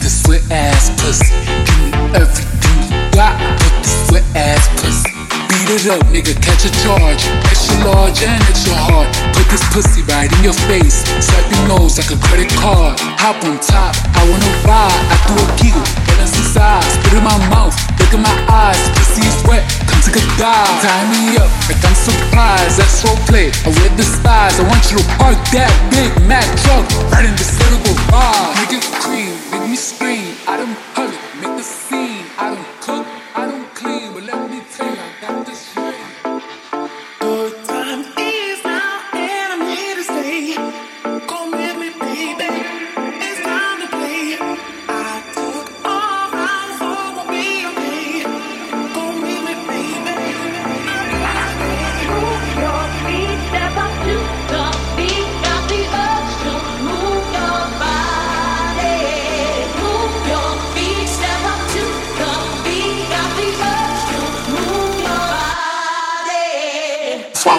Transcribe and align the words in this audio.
this 0.00 0.24
wet 0.26 0.40
ass 0.50 0.88
pussy. 0.96 1.34
Everything 2.16 2.76
you 2.88 3.10
got 3.12 3.36
this 3.84 4.08
wet 4.10 4.24
ass 4.34 4.64
pussy. 4.80 5.12
Beat 5.48 5.68
it 5.76 5.86
up, 5.92 6.00
nigga, 6.08 6.32
catch 6.40 6.64
a 6.64 6.72
charge. 6.80 7.20
Extra 7.44 7.76
large 7.84 8.22
and 8.22 8.40
extra 8.48 8.72
hard. 8.72 9.08
Put 9.36 9.44
this 9.52 9.60
pussy 9.72 10.00
right 10.08 10.32
in 10.32 10.42
your 10.42 10.56
face. 10.64 11.04
Slap 11.20 11.44
your 11.52 11.68
nose 11.68 11.98
like 11.98 12.08
a 12.08 12.18
credit 12.28 12.48
card. 12.56 12.96
Hop 13.20 13.36
on 13.44 13.60
top, 13.60 13.92
I 14.16 14.24
wanna 14.24 14.52
ride. 14.64 15.00
I 15.12 15.16
do 15.28 15.36
a 15.36 15.46
giggle, 15.60 15.84
balance 16.08 16.32
inside. 16.40 16.84
Spit 16.84 17.12
in 17.12 17.24
my 17.24 17.36
mouth, 17.52 17.76
look 18.00 18.12
in 18.14 18.22
my 18.22 18.36
eyes. 18.48 18.87
Dive. 20.38 20.82
Tie 20.82 21.10
me 21.10 21.36
up 21.36 21.50
like 21.66 21.82
I'm 21.84 21.94
surprised. 21.98 22.78
That's 22.78 23.02
roleplay. 23.02 23.50
I 23.66 23.74
wear 23.74 23.90
the 23.96 24.04
styles. 24.04 24.54
I 24.60 24.62
want 24.70 24.88
you 24.88 24.98
to 24.98 25.04
park 25.18 25.34
that 25.50 25.72
big 25.90 26.14
Mac 26.28 26.46
truck 26.62 26.86
right 27.10 27.26
in 27.26 27.34
this 27.34 27.58
little 27.58 27.98
bar. 28.06 28.54
Make 28.54 28.78
it 28.78 28.86
cream, 29.02 29.34
make 29.50 29.68
me 29.68 29.74
scream. 29.74 30.36
I 30.46 30.58
done 30.58 30.76
hug 30.94 31.10
it, 31.10 31.18
make 31.42 31.56
the 31.58 31.66
scene. 31.66 32.22
I 32.38 32.54
don't 32.54 32.80
cook, 32.80 33.06
I 33.34 33.50
don't 33.50 33.66
clean, 33.74 34.14
but 34.14 34.22
let 34.30 34.48
me 34.48 34.62
tell 34.70 34.86
you, 34.86 34.94
I 34.94 35.10
got 35.20 35.44
this 35.44 35.76
ring. 35.76 36.07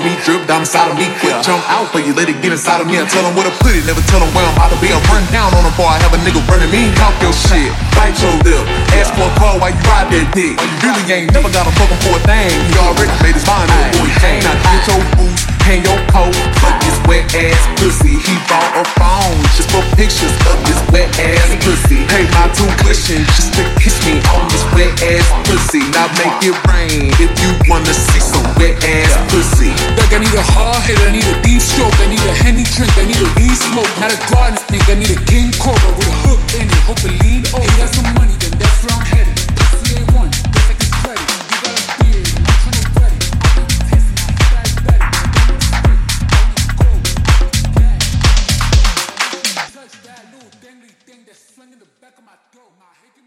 Me, 0.00 0.16
drip 0.24 0.48
down 0.48 0.64
inside 0.64 0.88
of 0.88 0.96
me. 0.96 1.06
Quick 1.20 1.36
jump 1.44 1.62
out 1.68 1.88
for 1.92 2.00
you, 2.00 2.12
let 2.16 2.28
it 2.28 2.40
get 2.40 2.52
inside 2.52 2.80
of 2.80 2.86
me. 2.88 2.96
I 2.98 3.04
tell 3.06 3.22
them 3.22 3.36
where 3.36 3.46
to 3.46 3.54
put 3.60 3.76
it, 3.76 3.84
never 3.84 4.00
tell 4.08 4.20
them 4.20 4.32
where 4.32 4.44
I'm 4.44 4.56
about 4.56 4.72
to 4.72 4.78
be. 4.80 4.88
I'm 4.92 5.00
run 5.12 5.24
down 5.32 5.52
on 5.52 5.62
them 5.62 5.72
before 5.72 5.88
I 5.88 6.00
have 6.00 6.12
a 6.12 6.20
nigga 6.24 6.40
running 6.48 6.72
me. 6.72 6.92
Talk 6.96 7.14
your 7.22 7.32
shit, 7.32 7.70
bite 7.96 8.16
your 8.20 8.34
lip. 8.44 8.64
Ask 8.96 9.12
for 9.14 9.28
a 9.28 9.32
call 9.38 9.60
while 9.60 9.72
you 9.72 9.80
ride 9.88 10.08
that 10.12 10.26
dick. 10.34 10.56
You 10.56 10.68
really 10.82 11.04
ain't 11.08 11.30
never 11.32 11.48
got 11.52 11.68
a 11.68 11.72
fucking 11.76 12.00
for 12.04 12.16
a 12.16 12.20
thing. 12.26 12.50
He 12.50 12.74
already 12.80 13.12
made 13.22 13.36
his 13.36 13.46
mind 13.46 13.68
up 13.70 13.80
before 13.92 14.08
he 14.08 14.14
came. 14.20 14.42
Now 14.44 14.56
get 14.64 14.82
your 14.88 15.00
boots, 15.16 15.42
hang 15.64 15.80
your 15.84 16.00
coat. 16.10 16.34
Fuck 16.60 16.76
this 16.82 16.98
wet 17.06 17.24
ass 17.36 17.62
pussy. 17.78 18.16
He 18.20 18.34
bought 18.48 18.72
a 18.80 18.84
phone 18.98 19.38
just 19.56 19.70
for 19.72 19.84
pictures 19.96 20.34
of 20.50 20.56
this 20.66 20.80
wet 20.92 21.08
ass 21.20 21.48
pussy. 21.64 22.04
Pay 22.08 22.24
my 22.34 22.48
two 22.56 22.68
tuition 22.82 23.22
just 23.36 23.54
to 23.56 23.62
kiss 23.78 23.96
me 24.04 24.18
on 24.34 24.44
this 24.50 24.64
wet 24.74 24.92
ass 25.04 25.26
pussy. 25.46 25.84
Now 25.94 26.08
make 26.18 26.36
it 26.42 26.56
rain 26.66 27.12
if 27.22 27.30
you 27.40 27.50
wanna 27.70 27.94
see 27.94 28.20
some 28.20 28.44
wet 28.58 28.76
ass 28.84 28.99
need 30.30 30.38
a 30.38 30.42
hard 30.54 30.78
hit, 30.86 30.98
I 31.02 31.10
need 31.10 31.26
a 31.26 31.42
deep 31.42 31.60
stroke, 31.60 31.98
I 31.98 32.06
need 32.06 32.22
a 32.22 32.34
henny 32.46 32.62
drink, 32.62 32.94
I 32.94 33.04
need 33.04 33.18
a 33.18 33.26
weed 33.34 33.56
smoke. 33.58 33.90
Not 33.98 34.14
a 34.14 34.18
garden 34.30 34.58
snake, 34.62 34.86
I 34.86 34.94
need 34.94 35.10
a 35.10 35.18
king 35.26 35.50
cobra 35.58 35.90
with 35.98 36.06
a 36.06 36.16
hook 36.22 36.38
in 36.54 36.70
it. 36.70 36.82
Hope 36.86 37.02
it 37.02 37.14
lean 37.26 37.42
over. 37.50 37.66
He 37.66 37.74
got 37.74 37.90
some 37.90 38.06
money, 38.14 38.34
then 38.38 38.54
that's 38.54 38.78
where 38.86 38.94
I'm 38.94 39.06
headed. 39.10 39.34
Pussy 39.58 39.98
one, 40.14 40.30
just 40.30 40.70
like 40.70 40.78
his 40.78 40.92
credit. 41.02 41.18
A 41.18 41.82
beard, 41.98 42.30
I'm 42.30 42.78
thing 51.06 51.26
swinging 51.34 51.82
the 51.82 51.90
back 51.98 52.14
of 52.18 52.24
my 52.24 52.38
throat. 52.54 52.70
My 52.78 52.86
head 53.02 53.10
can 53.18 53.26